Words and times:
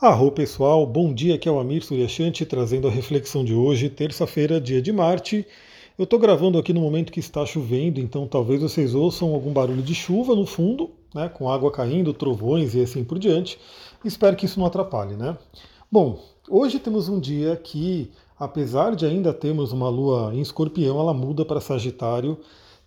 Arro 0.00 0.32
pessoal, 0.32 0.86
bom 0.86 1.12
dia, 1.12 1.34
aqui 1.34 1.46
é 1.46 1.52
o 1.52 1.60
Amir 1.60 1.84
Suryashanti 1.84 2.46
trazendo 2.46 2.88
a 2.88 2.90
reflexão 2.90 3.44
de 3.44 3.52
hoje, 3.52 3.90
terça-feira, 3.90 4.58
dia 4.58 4.80
de 4.80 4.90
Marte. 4.90 5.46
Eu 5.98 6.04
estou 6.04 6.18
gravando 6.18 6.56
aqui 6.56 6.72
no 6.72 6.80
momento 6.80 7.12
que 7.12 7.20
está 7.20 7.44
chovendo, 7.44 8.00
então 8.00 8.26
talvez 8.26 8.62
vocês 8.62 8.94
ouçam 8.94 9.34
algum 9.34 9.52
barulho 9.52 9.82
de 9.82 9.94
chuva 9.94 10.34
no 10.34 10.46
fundo, 10.46 10.88
né, 11.14 11.28
com 11.28 11.50
água 11.50 11.70
caindo, 11.70 12.14
trovões 12.14 12.74
e 12.74 12.80
assim 12.80 13.04
por 13.04 13.18
diante. 13.18 13.58
Espero 14.02 14.36
que 14.36 14.46
isso 14.46 14.58
não 14.58 14.64
atrapalhe, 14.64 15.16
né? 15.16 15.36
Bom, 15.92 16.18
hoje 16.48 16.78
temos 16.78 17.10
um 17.10 17.20
dia 17.20 17.54
que, 17.56 18.10
apesar 18.38 18.96
de 18.96 19.04
ainda 19.04 19.34
termos 19.34 19.70
uma 19.70 19.90
lua 19.90 20.34
em 20.34 20.40
escorpião, 20.40 20.98
ela 20.98 21.12
muda 21.12 21.44
para 21.44 21.60
Sagitário. 21.60 22.38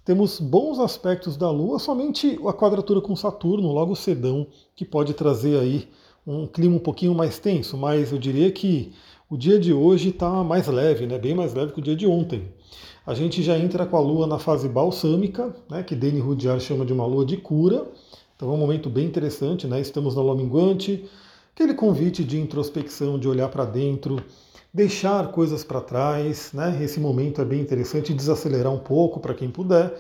Temos 0.04 0.40
bons 0.40 0.80
aspectos 0.80 1.38
da 1.38 1.52
lua, 1.52 1.78
somente 1.78 2.40
a 2.44 2.54
quadratura 2.54 3.00
com 3.00 3.16
Saturno, 3.16 3.72
logo 3.72 3.96
cedão, 3.96 4.48
que 4.76 4.84
pode 4.84 5.14
trazer 5.14 5.60
aí 5.60 5.88
um 6.26 6.48
clima 6.48 6.76
um 6.76 6.80
pouquinho 6.80 7.14
mais 7.14 7.38
tenso, 7.40 7.78
mas 7.78 8.12
eu 8.12 8.18
diria 8.18 8.52
que 8.52 8.94
o 9.30 9.38
dia 9.38 9.60
de 9.60 9.74
hoje 9.74 10.10
está 10.10 10.44
mais 10.44 10.68
leve, 10.68 11.06
né? 11.06 11.18
bem 11.18 11.34
mais 11.34 11.54
leve 11.54 11.74
que 11.74 11.80
o 11.80 11.84
dia 11.84 11.96
de 11.96 12.08
ontem. 12.08 12.48
A 13.06 13.14
gente 13.14 13.44
já 13.44 13.58
entra 13.58 13.86
com 13.86 13.98
a 13.98 14.00
lua 14.00 14.26
na 14.26 14.40
fase 14.40 14.70
balsâmica, 14.70 15.54
né? 15.70 15.84
que 15.84 15.96
Dani 15.96 16.20
Rudyard 16.20 16.64
chama 16.64 16.86
de 16.86 16.94
uma 16.94 17.06
lua 17.06 17.26
de 17.26 17.36
cura. 17.36 17.86
Então 18.36 18.50
é 18.50 18.54
um 18.54 18.58
momento 18.58 18.90
bem 18.90 19.06
interessante, 19.06 19.68
né? 19.68 19.82
estamos 19.82 20.16
na 20.16 20.22
lua 20.22 20.36
minguante, 20.36 21.06
aquele 21.54 21.74
convite 21.74 22.24
de 22.24 22.40
introspecção, 22.40 23.20
de 23.20 23.28
olhar 23.28 23.50
para 23.50 23.66
dentro, 23.66 24.24
deixar 24.74 25.30
coisas 25.32 25.64
para 25.64 25.82
trás. 25.82 26.52
Né? 26.54 26.80
Esse 26.82 27.00
momento 27.00 27.42
é 27.42 27.46
bem 27.46 27.60
interessante, 27.60 28.14
desacelerar 28.14 28.72
um 28.72 28.80
pouco 28.80 29.20
para 29.20 29.34
quem 29.34 29.50
puder. 29.50 29.94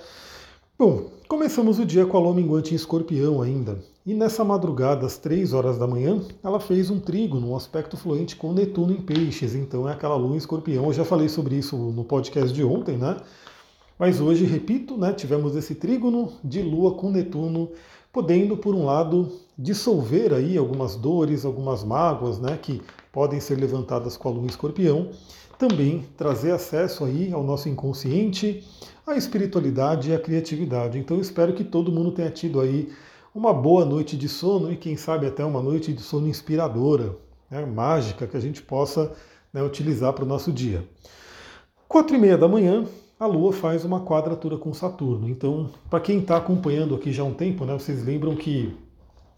Bom, 0.75 1.11
começamos 1.27 1.77
o 1.77 1.85
dia 1.85 2.03
com 2.03 2.17
a 2.17 2.19
lua 2.19 2.33
minguante 2.33 2.73
em 2.73 2.75
escorpião 2.75 3.43
ainda. 3.43 3.77
E 4.03 4.11
nessa 4.11 4.43
madrugada, 4.43 5.05
às 5.05 5.19
3 5.19 5.53
horas 5.53 5.77
da 5.77 5.85
manhã, 5.85 6.19
ela 6.43 6.59
fez 6.59 6.89
um 6.89 6.99
trígono, 6.99 7.51
um 7.51 7.55
aspecto 7.55 7.95
fluente 7.95 8.35
com 8.35 8.51
Netuno 8.53 8.91
em 8.91 8.99
peixes. 8.99 9.53
Então 9.53 9.87
é 9.87 9.93
aquela 9.93 10.15
lua 10.15 10.33
em 10.33 10.37
escorpião. 10.37 10.85
Eu 10.85 10.93
já 10.93 11.05
falei 11.05 11.29
sobre 11.29 11.55
isso 11.55 11.77
no 11.77 12.03
podcast 12.03 12.51
de 12.51 12.63
ontem, 12.63 12.97
né? 12.97 13.17
Mas 13.99 14.19
hoje, 14.19 14.45
repito, 14.45 14.97
né, 14.97 15.13
tivemos 15.13 15.55
esse 15.55 15.75
trígono 15.75 16.33
de 16.43 16.63
lua 16.63 16.95
com 16.95 17.11
Netuno, 17.11 17.69
podendo, 18.11 18.57
por 18.57 18.73
um 18.73 18.83
lado, 18.83 19.31
dissolver 19.55 20.33
aí 20.33 20.57
algumas 20.57 20.95
dores, 20.95 21.45
algumas 21.45 21.83
mágoas, 21.83 22.39
né, 22.39 22.57
que 22.59 22.81
podem 23.11 23.39
ser 23.39 23.59
levantadas 23.59 24.17
com 24.17 24.27
a 24.27 24.31
lua 24.31 24.45
em 24.45 24.47
escorpião. 24.47 25.09
Também 25.65 26.05
trazer 26.17 26.51
acesso 26.51 27.05
aí 27.05 27.31
ao 27.31 27.41
nosso 27.41 27.69
inconsciente, 27.69 28.67
à 29.07 29.15
espiritualidade 29.15 30.11
e 30.11 30.13
à 30.13 30.19
criatividade. 30.19 30.99
Então 30.99 31.21
espero 31.21 31.53
que 31.53 31.63
todo 31.63 31.89
mundo 31.89 32.11
tenha 32.11 32.29
tido 32.29 32.59
aí 32.59 32.91
uma 33.33 33.53
boa 33.53 33.85
noite 33.85 34.17
de 34.17 34.27
sono 34.27 34.69
e 34.73 34.75
quem 34.75 34.97
sabe 34.97 35.25
até 35.25 35.45
uma 35.45 35.61
noite 35.61 35.93
de 35.93 36.01
sono 36.01 36.27
inspiradora, 36.27 37.15
né, 37.49 37.65
mágica, 37.65 38.27
que 38.27 38.35
a 38.35 38.41
gente 38.41 38.61
possa 38.61 39.13
né, 39.53 39.63
utilizar 39.63 40.11
para 40.11 40.25
o 40.25 40.27
nosso 40.27 40.51
dia. 40.51 40.83
Quatro 41.87 42.13
e 42.13 42.19
meia 42.19 42.37
da 42.37 42.49
manhã, 42.49 42.83
a 43.17 43.25
Lua 43.25 43.53
faz 43.53 43.85
uma 43.85 44.01
quadratura 44.01 44.57
com 44.57 44.73
Saturno. 44.73 45.29
Então, 45.29 45.69
para 45.89 46.01
quem 46.01 46.19
está 46.19 46.35
acompanhando 46.35 46.93
aqui 46.93 47.13
já 47.13 47.23
há 47.23 47.25
um 47.25 47.33
tempo, 47.33 47.63
né, 47.63 47.71
vocês 47.71 48.03
lembram 48.03 48.35
que 48.35 48.75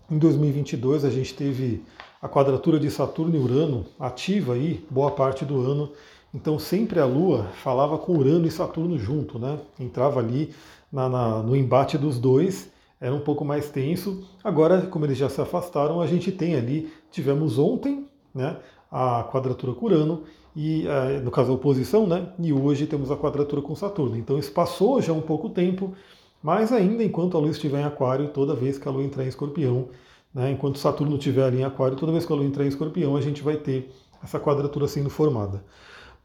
em 0.09 0.17
2022 0.17 1.05
a 1.05 1.11
gente 1.11 1.35
teve 1.35 1.83
a 2.19 2.27
quadratura 2.27 2.79
de 2.79 2.89
Saturno 2.89 3.35
e 3.35 3.39
Urano 3.39 3.85
ativa 3.99 4.53
aí 4.53 4.83
boa 4.89 5.11
parte 5.11 5.45
do 5.45 5.61
ano. 5.61 5.91
Então 6.35 6.59
sempre 6.59 6.99
a 6.99 7.05
Lua 7.05 7.45
falava 7.63 7.97
com 7.97 8.17
Urano 8.17 8.45
e 8.45 8.51
Saturno 8.51 8.99
junto, 8.99 9.39
né? 9.39 9.57
Entrava 9.79 10.19
ali 10.19 10.53
na, 10.91 11.07
na, 11.07 11.41
no 11.41 11.55
embate 11.55 11.97
dos 11.97 12.19
dois 12.19 12.69
era 12.99 13.13
um 13.13 13.19
pouco 13.19 13.45
mais 13.45 13.69
tenso. 13.69 14.23
Agora, 14.43 14.81
como 14.81 15.05
eles 15.05 15.17
já 15.17 15.29
se 15.29 15.39
afastaram, 15.39 16.01
a 16.01 16.07
gente 16.07 16.31
tem 16.31 16.55
ali, 16.55 16.91
tivemos 17.11 17.57
ontem 17.59 18.07
né, 18.33 18.57
a 18.91 19.23
quadratura 19.23 19.73
com 19.73 19.85
Urano, 19.85 20.23
e, 20.55 20.87
eh, 20.87 21.19
no 21.19 21.29
caso 21.29 21.51
a 21.51 21.55
oposição, 21.55 22.07
né, 22.07 22.29
e 22.39 22.53
hoje 22.53 22.87
temos 22.87 23.11
a 23.11 23.17
quadratura 23.17 23.61
com 23.61 23.75
Saturno. 23.75 24.17
Então 24.17 24.39
isso 24.39 24.51
passou 24.51 25.01
já 25.01 25.11
um 25.11 25.21
pouco 25.21 25.49
tempo, 25.49 25.93
mas 26.41 26.71
ainda 26.71 27.03
enquanto 27.03 27.35
a 27.35 27.39
Lua 27.39 27.51
estiver 27.51 27.81
em 27.81 27.83
Aquário, 27.83 28.29
toda 28.29 28.55
vez 28.55 28.77
que 28.77 28.87
a 28.87 28.91
Lua 28.91 29.03
entrar 29.03 29.25
em 29.25 29.27
Escorpião, 29.27 29.89
né, 30.33 30.51
enquanto 30.51 30.79
Saturno 30.79 31.17
estiver 31.17 31.43
ali 31.43 31.59
em 31.59 31.63
Aquário, 31.65 31.97
toda 31.97 32.11
vez 32.11 32.25
que 32.25 32.31
a 32.31 32.35
Lua 32.35 32.45
entrar 32.45 32.63
em 32.63 32.69
Escorpião, 32.69 33.15
a 33.17 33.21
gente 33.21 33.43
vai 33.43 33.57
ter 33.57 33.91
essa 34.23 34.39
quadratura 34.39 34.87
sendo 34.87 35.09
formada. 35.09 35.63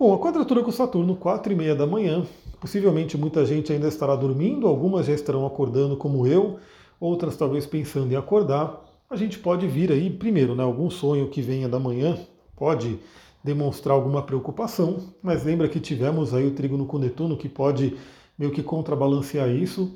Bom, 0.00 0.14
a 0.14 0.18
quadratura 0.18 0.62
com 0.62 0.72
Saturno, 0.72 1.14
4 1.14 1.52
e 1.52 1.54
meia 1.54 1.74
da 1.74 1.86
manhã. 1.86 2.24
Possivelmente 2.58 3.18
muita 3.18 3.44
gente 3.44 3.70
ainda 3.70 3.86
estará 3.86 4.16
dormindo, 4.16 4.66
algumas 4.66 5.04
já 5.04 5.12
estarão 5.12 5.44
acordando 5.44 5.94
como 5.94 6.26
eu, 6.26 6.58
outras 6.98 7.36
talvez 7.36 7.66
pensando 7.66 8.10
em 8.10 8.16
acordar. 8.16 8.82
A 9.10 9.14
gente 9.14 9.38
pode 9.38 9.68
vir 9.68 9.92
aí, 9.92 10.08
primeiro, 10.08 10.54
né, 10.54 10.64
algum 10.64 10.88
sonho 10.88 11.28
que 11.28 11.42
venha 11.42 11.68
da 11.68 11.78
manhã 11.78 12.18
pode 12.56 12.98
demonstrar 13.44 13.94
alguma 13.94 14.22
preocupação, 14.22 15.00
mas 15.22 15.44
lembra 15.44 15.68
que 15.68 15.78
tivemos 15.78 16.32
aí 16.32 16.46
o 16.46 16.52
trígono 16.52 16.86
com 16.86 16.96
Netuno 16.96 17.36
que 17.36 17.50
pode 17.50 17.94
meio 18.38 18.52
que 18.52 18.62
contrabalancear 18.62 19.50
isso. 19.50 19.94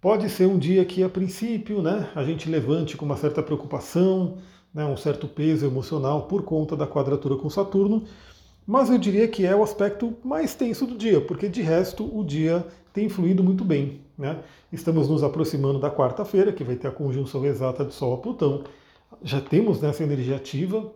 Pode 0.00 0.30
ser 0.30 0.46
um 0.46 0.58
dia 0.58 0.82
que, 0.82 1.02
a 1.02 1.10
princípio, 1.10 1.82
né, 1.82 2.08
a 2.14 2.24
gente 2.24 2.48
levante 2.48 2.96
com 2.96 3.04
uma 3.04 3.18
certa 3.18 3.42
preocupação, 3.42 4.38
né, 4.72 4.86
um 4.86 4.96
certo 4.96 5.28
peso 5.28 5.66
emocional 5.66 6.22
por 6.22 6.42
conta 6.42 6.74
da 6.74 6.86
quadratura 6.86 7.36
com 7.36 7.50
Saturno, 7.50 8.04
mas 8.66 8.90
eu 8.90 8.98
diria 8.98 9.26
que 9.28 9.44
é 9.44 9.54
o 9.54 9.62
aspecto 9.62 10.16
mais 10.24 10.54
tenso 10.54 10.86
do 10.86 10.96
dia, 10.96 11.20
porque 11.20 11.48
de 11.48 11.62
resto 11.62 12.04
o 12.16 12.24
dia 12.24 12.66
tem 12.92 13.08
fluído 13.08 13.42
muito 13.42 13.64
bem. 13.64 14.00
Né? 14.16 14.38
Estamos 14.72 15.08
nos 15.08 15.22
aproximando 15.22 15.78
da 15.78 15.90
quarta-feira, 15.90 16.52
que 16.52 16.62
vai 16.62 16.76
ter 16.76 16.88
a 16.88 16.92
conjunção 16.92 17.44
exata 17.44 17.84
de 17.84 17.94
Sol 17.94 18.14
a 18.14 18.18
Plutão. 18.18 18.64
Já 19.22 19.40
temos 19.40 19.80
nessa 19.80 20.02
energia 20.02 20.36
ativa, 20.36 20.92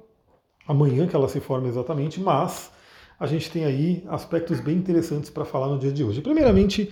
amanhã 0.66 1.06
que 1.06 1.16
ela 1.16 1.28
se 1.28 1.41
forma 1.41 1.69
exatamente, 1.69 2.21
mas 2.21 2.71
a 3.19 3.26
gente 3.26 3.50
tem 3.50 3.65
aí 3.65 4.05
aspectos 4.09 4.60
bem 4.60 4.76
interessantes 4.76 5.31
para 5.31 5.44
falar 5.44 5.69
no 5.69 5.78
dia 5.78 5.91
de 5.91 6.05
hoje. 6.05 6.21
Primeiramente, 6.21 6.91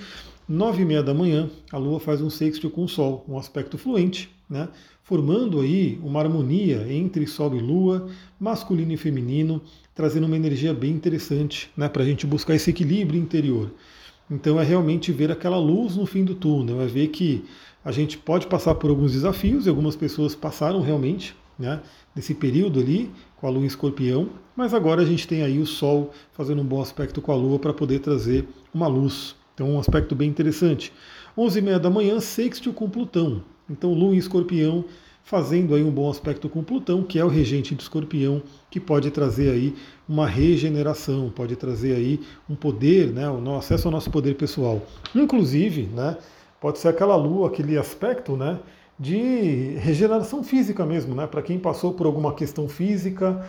nove 0.48 0.82
e 0.82 0.84
meia 0.84 1.02
da 1.02 1.14
manhã, 1.14 1.50
a 1.72 1.78
Lua 1.78 1.98
faz 1.98 2.20
um 2.20 2.30
sexto 2.30 2.68
com 2.70 2.84
o 2.84 2.88
Sol, 2.88 3.24
um 3.28 3.38
aspecto 3.38 3.78
fluente, 3.78 4.30
né? 4.48 4.68
formando 5.02 5.60
aí 5.60 5.98
uma 6.02 6.20
harmonia 6.20 6.86
entre 6.90 7.26
Sol 7.26 7.54
e 7.54 7.60
Lua, 7.60 8.08
masculino 8.40 8.92
e 8.92 8.96
feminino, 8.96 9.60
trazendo 9.94 10.26
uma 10.26 10.36
energia 10.36 10.72
bem 10.72 10.92
interessante 10.92 11.70
né, 11.76 11.88
para 11.88 12.02
a 12.02 12.06
gente 12.06 12.26
buscar 12.26 12.54
esse 12.54 12.70
equilíbrio 12.70 13.20
interior. 13.20 13.70
Então 14.30 14.58
é 14.58 14.64
realmente 14.64 15.12
ver 15.12 15.30
aquela 15.30 15.58
luz 15.58 15.96
no 15.96 16.06
fim 16.06 16.24
do 16.24 16.34
túnel, 16.34 16.80
é 16.80 16.86
ver 16.86 17.08
que 17.08 17.44
a 17.84 17.92
gente 17.92 18.16
pode 18.16 18.46
passar 18.46 18.74
por 18.76 18.88
alguns 18.88 19.12
desafios, 19.12 19.66
e 19.66 19.68
algumas 19.68 19.94
pessoas 19.94 20.34
passaram 20.34 20.80
realmente 20.80 21.36
né, 21.58 21.82
nesse 22.16 22.34
período 22.34 22.80
ali 22.80 23.10
com 23.36 23.46
a 23.46 23.50
lua 23.50 23.62
em 23.62 23.66
escorpião, 23.66 24.30
mas 24.56 24.72
agora 24.72 25.02
a 25.02 25.04
gente 25.04 25.28
tem 25.28 25.42
aí 25.42 25.58
o 25.58 25.66
Sol 25.66 26.12
fazendo 26.32 26.62
um 26.62 26.64
bom 26.64 26.80
aspecto 26.80 27.20
com 27.20 27.30
a 27.30 27.36
lua 27.36 27.58
para 27.58 27.74
poder 27.74 27.98
trazer 27.98 28.48
uma 28.72 28.86
luz. 28.86 29.36
Então 29.54 29.70
um 29.70 29.78
aspecto 29.78 30.14
bem 30.14 30.28
interessante. 30.28 30.92
11h30 31.38 31.78
da 31.78 31.90
manhã, 31.90 32.20
sextil 32.20 32.72
com 32.72 32.90
Plutão. 32.90 33.42
Então 33.70 33.92
lua 33.92 34.14
em 34.14 34.18
escorpião 34.18 34.84
fazendo 35.24 35.74
aí 35.74 35.82
um 35.82 35.90
bom 35.90 36.08
aspecto 36.10 36.48
com 36.50 36.62
Plutão, 36.62 37.02
que 37.02 37.18
é 37.18 37.24
o 37.24 37.28
regente 37.28 37.74
de 37.74 37.82
Escorpião, 37.82 38.42
que 38.70 38.78
pode 38.78 39.10
trazer 39.10 39.50
aí 39.50 39.74
uma 40.06 40.26
regeneração, 40.26 41.32
pode 41.34 41.56
trazer 41.56 41.96
aí 41.96 42.20
um 42.48 42.54
poder, 42.54 43.10
né, 43.10 43.28
o 43.28 43.56
acesso 43.56 43.88
ao 43.88 43.92
nosso 43.92 44.10
poder 44.10 44.36
pessoal. 44.36 44.82
Inclusive, 45.14 45.84
né, 45.86 46.18
pode 46.60 46.78
ser 46.78 46.88
aquela 46.88 47.16
lua, 47.16 47.48
aquele 47.48 47.78
aspecto, 47.78 48.36
né, 48.36 48.60
de 49.00 49.76
regeneração 49.78 50.44
física 50.44 50.84
mesmo, 50.84 51.14
né, 51.14 51.26
para 51.26 51.42
quem 51.42 51.58
passou 51.58 51.94
por 51.94 52.06
alguma 52.06 52.34
questão 52.34 52.68
física, 52.68 53.46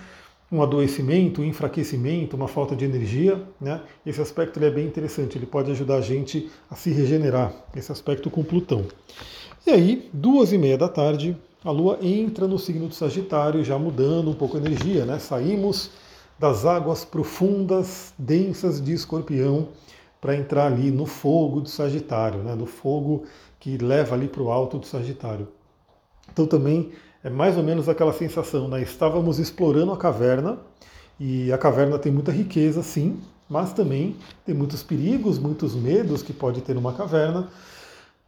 um 0.51 0.61
adoecimento, 0.61 1.41
um 1.41 1.45
enfraquecimento, 1.45 2.35
uma 2.35 2.47
falta 2.47 2.75
de 2.75 2.85
energia, 2.85 3.41
né? 3.59 3.81
Esse 4.06 4.22
aspecto 4.22 4.57
ele 4.57 4.67
é 4.67 4.72
bem 4.72 4.85
interessante, 4.85 5.38
ele 5.38 5.45
pode 5.45 5.72
ajudar 5.72 5.97
a 5.97 6.01
gente 6.01 6.50
a 6.69 6.75
se 6.75 6.91
regenerar, 6.91 7.53
esse 7.75 7.91
aspecto 7.91 8.29
com 8.29 8.44
Plutão. 8.44 8.85
E 9.66 9.72
aí, 9.72 10.09
duas 10.13 10.53
e 10.53 10.57
meia 10.57 10.78
da 10.78 10.88
tarde, 10.88 11.35
a 11.63 11.72
Lua 11.72 11.97
entra 12.01 12.47
no 12.47 12.59
signo 12.59 12.88
do 12.88 12.94
Sagitário, 12.94 13.63
já 13.63 13.79
mudando 13.79 14.29
um 14.29 14.35
pouco 14.35 14.55
a 14.55 14.59
energia, 14.59 15.03
né? 15.05 15.17
Saímos 15.17 15.90
das 16.37 16.66
águas 16.66 17.03
profundas, 17.03 18.14
densas 18.17 18.79
de 18.79 18.93
Escorpião, 18.93 19.70
para 20.22 20.35
entrar 20.35 20.67
ali 20.67 20.91
no 20.91 21.05
fogo 21.05 21.61
do 21.61 21.70
Sagitário, 21.70 22.43
né? 22.43 22.53
No 22.53 22.67
fogo 22.67 23.25
que 23.59 23.78
leva 23.78 24.14
ali 24.14 24.28
para 24.28 24.43
o 24.43 24.52
alto 24.52 24.78
do 24.78 24.85
Sagitário. 24.85 25.47
Então 26.31 26.46
também 26.46 26.91
é 27.25 27.29
mais 27.29 27.57
ou 27.57 27.63
menos 27.63 27.89
aquela 27.89 28.13
sensação, 28.13 28.67
né? 28.67 28.83
Estávamos 28.83 29.39
explorando 29.39 29.91
a 29.91 29.97
caverna 29.97 30.59
e 31.19 31.51
a 31.51 31.57
caverna 31.57 31.97
tem 31.97 32.11
muita 32.11 32.31
riqueza, 32.31 32.83
sim, 32.83 33.19
mas 33.49 33.73
também 33.73 34.16
tem 34.45 34.53
muitos 34.53 34.83
perigos, 34.83 35.39
muitos 35.39 35.73
medos 35.73 36.22
que 36.22 36.31
pode 36.31 36.61
ter 36.61 36.77
uma 36.77 36.93
caverna. 36.93 37.49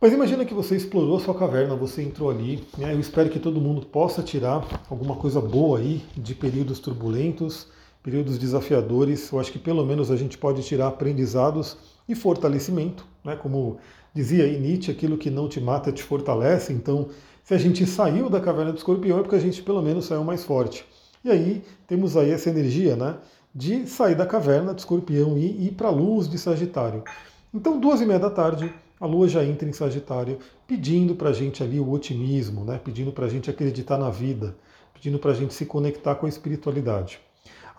Mas 0.01 0.13
imagina 0.13 0.44
que 0.44 0.53
você 0.53 0.75
explorou 0.75 1.17
a 1.17 1.19
sua 1.19 1.35
caverna, 1.35 1.75
você 1.75 2.01
entrou 2.01 2.31
ali. 2.31 2.67
Né? 2.75 2.91
Eu 2.95 2.99
espero 2.99 3.29
que 3.29 3.39
todo 3.39 3.61
mundo 3.61 3.85
possa 3.85 4.23
tirar 4.23 4.65
alguma 4.89 5.15
coisa 5.15 5.39
boa 5.39 5.77
aí 5.77 6.03
de 6.15 6.33
períodos 6.33 6.79
turbulentos, 6.79 7.67
períodos 8.01 8.39
desafiadores. 8.39 9.31
Eu 9.31 9.39
acho 9.39 9.51
que 9.51 9.59
pelo 9.59 9.85
menos 9.85 10.09
a 10.09 10.15
gente 10.15 10.39
pode 10.39 10.63
tirar 10.63 10.88
aprendizados 10.88 11.77
e 12.09 12.15
fortalecimento. 12.15 13.05
Né? 13.23 13.35
Como 13.35 13.77
dizia 14.11 14.47
Nietzsche, 14.59 14.89
aquilo 14.89 15.19
que 15.19 15.29
não 15.29 15.47
te 15.47 15.61
mata 15.61 15.91
te 15.91 16.01
fortalece. 16.01 16.73
Então, 16.73 17.09
se 17.47 17.53
a 17.53 17.57
gente 17.57 17.85
saiu 17.85 18.29
da 18.29 18.41
caverna 18.41 18.73
do 18.73 18.77
escorpião 18.77 19.19
é 19.19 19.21
porque 19.21 19.38
a 19.38 19.39
gente 19.39 19.63
pelo 19.63 19.81
menos 19.81 20.03
saiu 20.03 20.21
mais 20.21 20.44
forte. 20.44 20.83
E 21.23 21.31
aí 21.31 21.63
temos 21.88 22.17
aí 22.17 22.29
essa 22.29 22.49
energia 22.49 22.97
né, 22.97 23.15
de 23.55 23.88
sair 23.88 24.15
da 24.15 24.25
caverna 24.25 24.73
de 24.73 24.81
escorpião 24.81 25.38
e 25.38 25.67
ir 25.67 25.71
para 25.71 25.88
a 25.88 25.91
luz 25.91 26.27
de 26.27 26.38
Sagitário. 26.38 27.05
Então, 27.53 27.79
duas 27.79 28.01
e 28.01 28.05
meia 28.05 28.19
da 28.19 28.29
tarde, 28.29 28.69
a 28.99 29.05
Lua 29.05 29.29
já 29.29 29.45
entra 29.45 29.65
em 29.65 29.71
Sagitário, 29.71 30.39
pedindo 30.67 31.15
para 31.15 31.29
a 31.29 31.33
gente 31.33 31.63
ali 31.63 31.79
o 31.79 31.89
otimismo, 31.89 32.65
né, 32.65 32.81
pedindo 32.83 33.13
para 33.13 33.27
a 33.27 33.29
gente 33.29 33.49
acreditar 33.49 33.97
na 33.97 34.09
vida, 34.09 34.53
pedindo 34.94 35.17
para 35.17 35.31
a 35.31 35.33
gente 35.33 35.53
se 35.53 35.65
conectar 35.65 36.15
com 36.15 36.25
a 36.25 36.29
espiritualidade. 36.29 37.17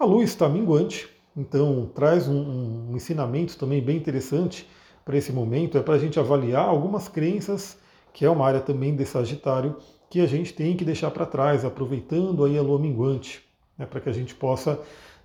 A 0.00 0.04
Lua 0.06 0.24
está 0.24 0.48
minguante, 0.48 1.10
então 1.36 1.90
traz 1.94 2.26
um, 2.26 2.88
um 2.90 2.96
ensinamento 2.96 3.58
também 3.58 3.82
bem 3.82 3.98
interessante 3.98 4.66
para 5.04 5.18
esse 5.18 5.30
momento, 5.30 5.76
é 5.76 5.82
para 5.82 5.96
a 5.96 5.98
gente 5.98 6.18
avaliar 6.18 6.66
algumas 6.66 7.06
crenças, 7.06 7.76
que 8.12 8.24
é 8.24 8.30
uma 8.30 8.46
área 8.46 8.60
também 8.60 8.94
de 8.94 9.04
Sagitário, 9.04 9.76
que 10.10 10.20
a 10.20 10.26
gente 10.26 10.52
tem 10.52 10.76
que 10.76 10.84
deixar 10.84 11.10
para 11.10 11.26
trás, 11.26 11.64
aproveitando 11.64 12.44
aí 12.44 12.56
a 12.56 12.62
lua 12.62 12.78
minguante, 12.78 13.44
né, 13.76 13.86
para 13.86 14.00
que 14.00 14.08
a 14.08 14.12
gente 14.12 14.34
possa 14.34 14.80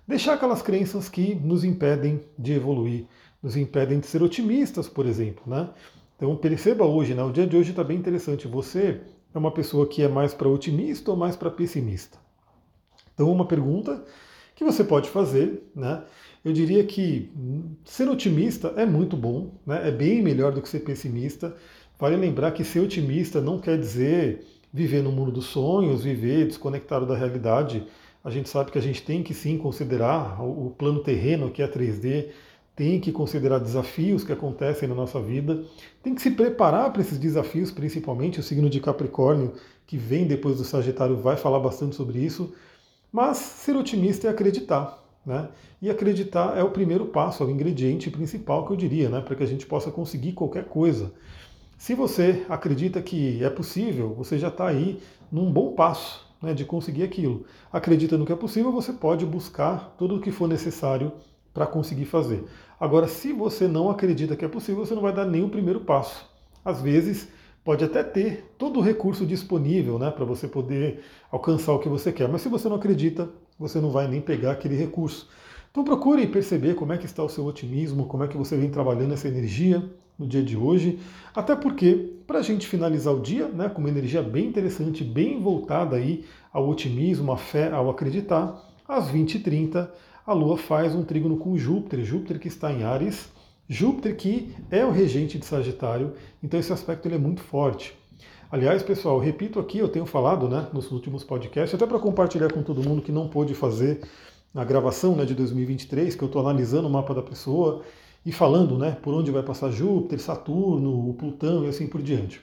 deixar 0.06 0.34
aquelas 0.34 0.62
crenças 0.62 1.08
que 1.08 1.34
nos 1.34 1.64
impedem 1.64 2.20
de 2.38 2.52
evoluir, 2.52 3.06
nos 3.42 3.56
impedem 3.56 3.98
de 3.98 4.06
ser 4.06 4.22
otimistas, 4.22 4.88
por 4.88 5.06
exemplo. 5.06 5.42
Né? 5.46 5.68
Então 6.16 6.36
perceba 6.36 6.84
hoje, 6.84 7.14
né, 7.14 7.22
o 7.22 7.32
dia 7.32 7.46
de 7.46 7.56
hoje 7.56 7.70
está 7.70 7.82
bem 7.82 7.98
interessante. 7.98 8.46
Você 8.46 9.00
é 9.34 9.38
uma 9.38 9.50
pessoa 9.50 9.86
que 9.86 10.02
é 10.02 10.08
mais 10.08 10.34
para 10.34 10.48
otimista 10.48 11.10
ou 11.10 11.16
mais 11.16 11.34
para 11.34 11.50
pessimista? 11.50 12.18
Então 13.14 13.30
uma 13.30 13.46
pergunta 13.46 14.04
que 14.54 14.64
você 14.64 14.84
pode 14.84 15.08
fazer, 15.08 15.70
né? 15.74 16.04
Eu 16.44 16.52
diria 16.52 16.84
que 16.84 17.32
ser 17.84 18.06
otimista 18.08 18.74
é 18.76 18.84
muito 18.84 19.16
bom, 19.16 19.54
né? 19.66 19.88
é 19.88 19.90
bem 19.90 20.22
melhor 20.22 20.52
do 20.52 20.60
que 20.60 20.68
ser 20.68 20.80
pessimista. 20.80 21.56
Vale 21.98 22.16
lembrar 22.16 22.52
que 22.52 22.62
ser 22.62 22.80
otimista 22.80 23.40
não 23.40 23.58
quer 23.58 23.78
dizer 23.78 24.44
viver 24.70 25.02
no 25.02 25.10
mundo 25.10 25.32
dos 25.32 25.46
sonhos, 25.46 26.04
viver 26.04 26.46
desconectado 26.46 27.06
da 27.06 27.16
realidade. 27.16 27.86
A 28.22 28.28
gente 28.28 28.48
sabe 28.48 28.70
que 28.70 28.78
a 28.78 28.82
gente 28.82 29.02
tem 29.02 29.22
que 29.22 29.32
sim 29.32 29.56
considerar 29.56 30.42
o 30.42 30.74
plano 30.76 31.02
terreno, 31.02 31.50
que 31.50 31.62
é 31.62 31.68
3D, 31.68 32.26
tem 32.76 33.00
que 33.00 33.12
considerar 33.12 33.58
desafios 33.58 34.24
que 34.24 34.32
acontecem 34.32 34.88
na 34.88 34.94
nossa 34.94 35.20
vida, 35.20 35.64
tem 36.02 36.14
que 36.14 36.20
se 36.20 36.32
preparar 36.32 36.92
para 36.92 37.00
esses 37.00 37.18
desafios, 37.18 37.70
principalmente 37.70 38.40
o 38.40 38.42
signo 38.42 38.68
de 38.68 38.80
Capricórnio, 38.80 39.54
que 39.86 39.96
vem 39.96 40.26
depois 40.26 40.56
do 40.56 40.64
Sagitário, 40.64 41.16
vai 41.16 41.36
falar 41.36 41.60
bastante 41.60 41.94
sobre 41.94 42.18
isso. 42.18 42.52
Mas 43.12 43.36
ser 43.36 43.76
otimista 43.76 44.26
é 44.26 44.30
acreditar. 44.30 45.03
Né? 45.24 45.48
E 45.80 45.88
acreditar 45.88 46.56
é 46.56 46.62
o 46.62 46.70
primeiro 46.70 47.06
passo, 47.06 47.42
é 47.42 47.46
o 47.46 47.50
ingrediente 47.50 48.10
principal 48.10 48.66
que 48.66 48.72
eu 48.72 48.76
diria, 48.76 49.08
né? 49.08 49.20
para 49.20 49.34
que 49.34 49.42
a 49.42 49.46
gente 49.46 49.66
possa 49.66 49.90
conseguir 49.90 50.32
qualquer 50.32 50.64
coisa. 50.64 51.12
Se 51.78 51.94
você 51.94 52.44
acredita 52.48 53.02
que 53.02 53.42
é 53.42 53.50
possível, 53.50 54.14
você 54.14 54.38
já 54.38 54.48
está 54.48 54.66
aí 54.66 55.00
num 55.30 55.50
bom 55.50 55.72
passo 55.72 56.24
né, 56.40 56.54
de 56.54 56.64
conseguir 56.64 57.02
aquilo. 57.02 57.44
Acredita 57.72 58.16
no 58.16 58.26
que 58.26 58.32
é 58.32 58.36
possível, 58.36 58.70
você 58.70 58.92
pode 58.92 59.26
buscar 59.26 59.94
tudo 59.98 60.16
o 60.16 60.20
que 60.20 60.30
for 60.30 60.48
necessário 60.48 61.12
para 61.52 61.66
conseguir 61.66 62.04
fazer. 62.04 62.44
Agora, 62.78 63.08
se 63.08 63.32
você 63.32 63.66
não 63.66 63.90
acredita 63.90 64.36
que 64.36 64.44
é 64.44 64.48
possível, 64.48 64.84
você 64.84 64.94
não 64.94 65.02
vai 65.02 65.12
dar 65.12 65.24
nem 65.24 65.42
o 65.42 65.48
primeiro 65.48 65.80
passo. 65.80 66.28
Às 66.64 66.80
vezes, 66.80 67.28
pode 67.64 67.82
até 67.82 68.02
ter 68.04 68.54
todo 68.58 68.78
o 68.78 68.82
recurso 68.82 69.24
disponível 69.24 69.98
né, 69.98 70.10
para 70.10 70.24
você 70.24 70.46
poder 70.46 71.00
alcançar 71.30 71.72
o 71.72 71.78
que 71.78 71.88
você 71.88 72.12
quer, 72.12 72.28
mas 72.28 72.42
se 72.42 72.48
você 72.48 72.68
não 72.68 72.76
acredita, 72.76 73.28
você 73.58 73.80
não 73.80 73.90
vai 73.90 74.06
nem 74.06 74.20
pegar 74.20 74.52
aquele 74.52 74.76
recurso. 74.76 75.28
Então 75.70 75.82
procure 75.82 76.26
perceber 76.26 76.74
como 76.74 76.92
é 76.92 76.98
que 76.98 77.06
está 77.06 77.24
o 77.24 77.28
seu 77.28 77.44
otimismo, 77.46 78.06
como 78.06 78.22
é 78.22 78.28
que 78.28 78.36
você 78.36 78.56
vem 78.56 78.70
trabalhando 78.70 79.14
essa 79.14 79.26
energia 79.26 79.82
no 80.18 80.26
dia 80.26 80.42
de 80.42 80.56
hoje. 80.56 81.00
Até 81.34 81.56
porque, 81.56 82.12
para 82.26 82.38
a 82.38 82.42
gente 82.42 82.66
finalizar 82.66 83.12
o 83.12 83.20
dia 83.20 83.48
né, 83.48 83.68
com 83.68 83.80
uma 83.80 83.88
energia 83.88 84.22
bem 84.22 84.46
interessante, 84.46 85.02
bem 85.02 85.40
voltada 85.40 85.96
aí 85.96 86.24
ao 86.52 86.68
otimismo, 86.68 87.32
à 87.32 87.36
fé, 87.36 87.72
ao 87.72 87.90
acreditar, 87.90 88.62
às 88.86 89.10
20h30 89.10 89.88
a 90.26 90.32
Lua 90.32 90.56
faz 90.56 90.94
um 90.94 91.02
trígono 91.02 91.36
com 91.36 91.56
Júpiter, 91.56 92.04
Júpiter 92.04 92.38
que 92.38 92.48
está 92.48 92.72
em 92.72 92.82
Ares, 92.82 93.30
Júpiter 93.68 94.16
que 94.16 94.54
é 94.70 94.84
o 94.84 94.90
regente 94.90 95.38
de 95.38 95.46
Sagitário, 95.46 96.12
então 96.42 96.60
esse 96.60 96.72
aspecto 96.72 97.06
ele 97.06 97.14
é 97.14 97.18
muito 97.18 97.40
forte. 97.40 97.94
Aliás, 98.50 98.82
pessoal, 98.82 99.18
repito 99.18 99.58
aqui, 99.58 99.78
eu 99.78 99.88
tenho 99.88 100.06
falado 100.06 100.48
né, 100.48 100.68
nos 100.72 100.90
últimos 100.92 101.24
podcasts, 101.24 101.74
até 101.74 101.86
para 101.86 101.98
compartilhar 101.98 102.52
com 102.52 102.62
todo 102.62 102.86
mundo 102.86 103.02
que 103.02 103.10
não 103.10 103.28
pôde 103.28 103.54
fazer 103.54 104.00
na 104.52 104.64
gravação 104.64 105.16
né, 105.16 105.24
de 105.24 105.34
2023, 105.34 106.14
que 106.14 106.22
eu 106.22 106.26
estou 106.26 106.40
analisando 106.40 106.86
o 106.86 106.90
mapa 106.90 107.12
da 107.14 107.22
pessoa 107.22 107.82
e 108.24 108.30
falando 108.30 108.78
né, 108.78 108.96
por 109.02 109.12
onde 109.12 109.30
vai 109.30 109.42
passar 109.42 109.70
Júpiter, 109.70 110.20
Saturno, 110.20 111.12
Plutão 111.14 111.64
e 111.64 111.68
assim 111.68 111.86
por 111.86 112.00
diante. 112.00 112.40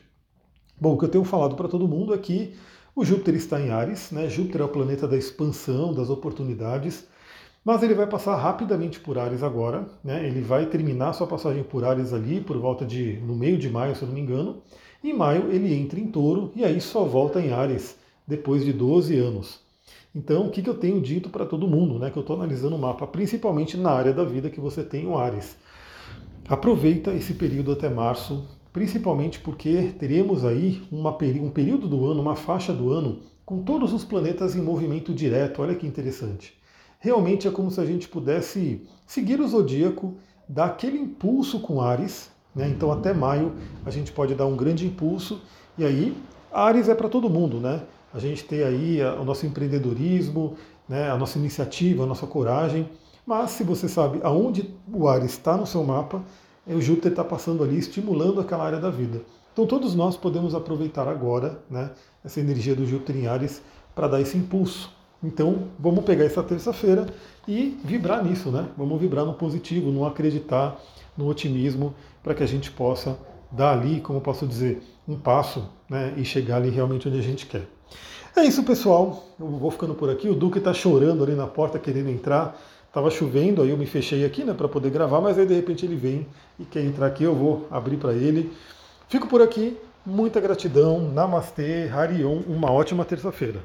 Bom, 0.80 0.96
o 0.96 0.98
que 0.98 1.06
eu 1.06 1.10
tenho 1.10 1.24
falado 1.24 1.56
para 1.56 1.68
todo 1.68 1.88
mundo 1.88 2.14
é 2.14 2.18
que 2.18 2.56
o 2.96 3.06
Júpiter 3.06 3.36
está 3.36 3.62
em 3.62 3.70
Ares, 3.70 4.12
né? 4.12 4.28
Júpiter 4.28 4.62
é 4.62 4.64
o 4.66 4.68
planeta 4.68 5.08
da 5.08 5.16
expansão, 5.16 5.94
das 5.94 6.10
oportunidades, 6.10 7.08
mas 7.63 7.84
ele 7.84 7.94
vai 7.94 8.08
passar 8.08 8.36
rapidamente 8.36 9.00
por 9.00 9.19
Ares 9.19 9.44
agora, 9.44 9.88
né? 10.04 10.25
Ele 10.25 10.42
vai 10.42 10.66
terminar 10.66 11.13
sua 11.13 11.28
passagem 11.28 11.63
por 11.63 11.84
Ares 11.84 12.12
ali 12.12 12.42
por 12.42 12.58
volta 12.58 12.86
de 12.86 13.19
no 13.25 13.36
meio 13.36 13.58
de 13.58 13.69
maio, 13.69 13.96
se 13.96 14.02
eu 14.02 14.08
não 14.08 14.16
me 14.16 14.22
engano. 14.22 14.62
Em 15.04 15.13
maio 15.13 15.52
ele 15.52 15.74
entra 15.74 16.00
em 16.00 16.08
Touro 16.08 16.52
e 16.56 16.63
aí 16.63 16.81
só 16.81 17.04
volta 17.04 17.40
em 17.40 17.52
Ares 17.52 17.98
depois 18.28 18.66
de 18.66 18.74
12 18.74 19.18
anos. 19.18 19.60
Então, 20.13 20.48
o 20.48 20.52
que, 20.52 20.62
que 20.62 20.69
eu 20.69 20.74
tenho 20.74 21.00
dito 21.00 21.30
para 21.30 21.46
todo 21.46 21.68
mundo, 21.68 21.98
né, 21.98 22.10
que 22.10 22.18
eu 22.18 22.22
estou 22.22 22.36
analisando 22.36 22.75
o 22.75 22.80
mapa, 22.80 23.08
principalmente 23.08 23.78
na 23.78 23.92
área 23.92 24.12
da 24.12 24.25
vida 24.25 24.50
que 24.50 24.60
você 24.60 24.84
tem 24.84 25.08
o 25.08 25.18
Ares. 25.18 25.56
Aproveita 26.50 27.13
esse 27.13 27.34
período 27.34 27.72
até 27.72 27.88
março, 27.90 28.46
principalmente 28.74 29.40
porque 29.40 29.94
teremos 29.98 30.44
aí 30.44 30.81
uma, 30.92 31.12
um 31.12 31.50
período 31.50 31.88
do 31.88 32.06
ano, 32.06 32.22
uma 32.22 32.36
faixa 32.36 32.74
do 32.74 32.92
ano, 32.92 33.19
com 33.46 33.63
todos 33.63 33.94
os 33.94 34.04
planetas 34.04 34.56
em 34.56 34.62
movimento 34.62 35.13
direto. 35.13 35.62
Olha 35.62 35.75
que 35.75 35.88
interessante. 35.88 36.61
Realmente 37.01 37.48
é 37.48 37.51
como 37.51 37.69
se 37.69 37.81
a 37.81 37.86
gente 37.86 38.07
pudesse 38.07 38.88
seguir 39.06 39.42
o 39.42 39.48
zodíaco, 39.48 40.15
dar 40.48 40.68
aquele 40.68 40.98
impulso 40.98 41.59
com 41.59 41.81
Ares. 41.81 42.31
Né? 42.56 42.69
Então, 42.69 42.89
até 42.92 43.13
maio, 43.13 43.53
a 43.86 43.89
gente 43.89 44.13
pode 44.13 44.33
dar 44.36 44.45
um 44.45 44.56
grande 44.56 44.88
impulso. 44.88 45.42
E 45.77 45.83
aí, 45.83 46.15
Ares 46.50 46.88
é 46.88 46.95
para 46.95 47.09
todo 47.09 47.30
mundo, 47.30 47.59
né? 47.59 47.81
a 48.13 48.19
gente 48.19 48.44
ter 48.44 48.63
aí 48.63 49.01
o 49.19 49.24
nosso 49.24 49.45
empreendedorismo, 49.45 50.56
né, 50.88 51.09
a 51.09 51.18
nossa 51.18 51.38
iniciativa, 51.38 52.03
a 52.03 52.06
nossa 52.06 52.27
coragem. 52.27 52.89
Mas 53.25 53.51
se 53.51 53.63
você 53.63 53.88
sabe 53.88 54.19
aonde 54.24 54.74
o 54.92 55.07
Ares 55.07 55.31
está 55.31 55.56
no 55.56 55.65
seu 55.65 55.83
mapa, 55.83 56.24
é 56.68 56.75
o 56.75 56.81
Júpiter 56.81 57.12
está 57.12 57.24
passando 57.24 57.63
ali, 57.63 57.77
estimulando 57.77 58.42
aquela 58.42 58.65
área 58.65 58.80
da 58.80 58.89
vida. 58.89 59.21
Então 59.53 59.65
todos 59.65 59.95
nós 59.95 60.18
podemos 60.18 60.53
aproveitar 60.53 61.07
agora 61.07 61.63
né, 61.69 61.92
essa 62.24 62.39
energia 62.39 62.75
do 62.75 62.86
Júpiter 62.86 63.15
em 63.15 63.27
Ares 63.27 63.62
para 63.95 64.07
dar 64.07 64.21
esse 64.21 64.38
impulso. 64.38 64.92
Então 65.24 65.68
vamos 65.78 66.04
pegar 66.04 66.26
essa 66.26 66.42
terça-feira 66.42 67.06
e 67.48 67.78
vibrar 67.84 68.24
nisso, 68.24 68.50
né? 68.50 68.68
Vamos 68.78 69.00
vibrar 69.00 69.25
no 69.25 69.34
positivo, 69.34 69.92
no 69.92 70.06
acreditar, 70.06 70.80
no 71.18 71.28
otimismo, 71.28 71.94
para 72.24 72.34
que 72.34 72.44
a 72.44 72.48
gente 72.48 72.72
possa 72.72 73.18
dar 73.51 73.74
ali, 73.74 74.00
como 74.00 74.22
posso 74.22 74.48
dizer, 74.48 74.82
um 75.08 75.18
passo 75.18 75.70
né, 75.90 76.13
e 76.18 76.24
chegar 76.24 76.58
ali 76.58 76.70
realmente 76.70 77.08
onde 77.08 77.20
a 77.20 77.22
gente 77.22 77.46
quer. 77.46 77.68
É 78.36 78.44
isso, 78.44 78.63
pessoal. 78.63 79.24
Eu 79.40 79.48
vou 79.48 79.70
ficando 79.70 79.94
por 79.94 80.10
aqui. 80.10 80.30
O 80.30 80.36
Duque 80.36 80.58
está 80.58 80.74
chorando 80.74 81.24
ali 81.24 81.34
na 81.34 81.48
porta, 81.48 81.78
querendo 81.78 82.10
entrar. 82.10 82.60
Tava 82.94 83.10
chovendo, 83.10 83.62
aí 83.62 83.70
eu 83.70 83.78
me 83.78 83.86
fechei 83.86 84.25
aqui, 84.25 84.44
né, 84.44 84.54
para 84.54 84.68
poder 84.68 84.90
gravar, 84.90 85.22
mas 85.22 85.38
aí 85.38 85.46
de 85.46 85.54
repente 85.54 85.86
ele 85.86 85.96
vem 85.96 86.28
e 86.60 86.66
quer 86.66 86.84
entrar 86.84 87.08
aqui, 87.08 87.24
eu 87.24 87.34
vou 87.34 87.66
abrir 87.72 87.98
para 87.98 88.13
ele. 88.13 88.51
Fico 89.08 89.28
por 89.28 89.42
aqui. 89.42 89.78
Muita 90.06 90.40
gratidão. 90.40 91.00
Namastê, 91.00 91.90
Harion. 91.90 92.42
Uma 92.48 92.72
ótima 92.72 93.06
terça-feira. 93.06 93.62